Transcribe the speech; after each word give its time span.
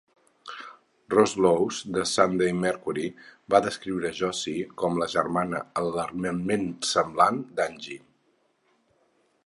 Roz 1.13 1.33
Laws 1.45 1.81
del 1.97 2.07
Sunday 2.11 2.55
Mercury 2.63 3.03
va 3.55 3.61
descriure 3.67 4.11
Josie 4.21 4.65
com 4.83 4.97
la 5.03 5.09
germana 5.17 5.63
alarmantment 5.83 6.67
semblant 6.95 7.43
d'Angie. 7.61 8.01